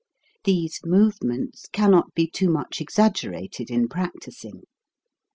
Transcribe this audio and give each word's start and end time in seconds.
These 0.45 0.79
movements 0.83 1.67
cannot 1.71 2.15
be 2.15 2.25
too 2.25 2.49
much 2.49 2.81
exaggerated 2.81 3.69
in 3.69 3.87
practising. 3.87 4.63